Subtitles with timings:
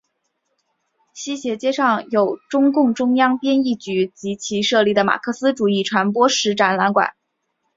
[1.13, 7.13] 西斜街上有中共中央编译局及其设立的马克思主义传播史展览馆。